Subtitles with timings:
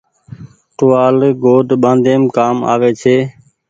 [0.77, 3.15] ٽووآل ڳوڏ ٻآڍيم ڪآم آوي ڇي۔